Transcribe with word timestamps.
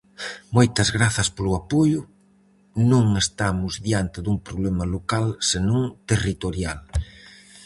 Moitas 0.55 0.89
grazas 0.97 1.29
polo 1.35 1.53
apoio, 1.61 2.01
non 2.91 3.05
estamos 3.23 3.73
diante 3.87 4.17
dun 4.25 4.37
problema 4.47 4.83
local 4.95 5.25
senón 5.49 5.81
territorial. 6.11 6.79